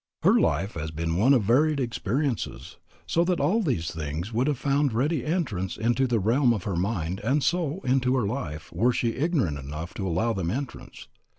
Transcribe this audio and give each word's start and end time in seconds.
Her 0.23 0.39
life 0.39 0.73
has 0.73 0.89
been 0.89 1.15
one 1.15 1.31
of 1.35 1.43
varied 1.43 1.79
experiences, 1.79 2.77
so 3.05 3.23
that 3.23 3.39
all 3.39 3.61
these 3.61 3.91
things 3.91 4.33
would 4.33 4.47
have 4.47 4.57
found 4.57 4.93
ready 4.93 5.23
entrance 5.23 5.77
into 5.77 6.07
the 6.07 6.19
realm 6.19 6.53
of 6.55 6.63
her 6.63 6.75
mind 6.75 7.19
and 7.19 7.43
so 7.43 7.81
into 7.83 8.15
her 8.15 8.25
life 8.25 8.73
were 8.73 8.93
she 8.93 9.09
ignorant 9.13 9.59
enough 9.59 9.93
to 9.93 10.07
allow 10.07 10.33
them 10.33 10.49
entrance. 10.49 11.07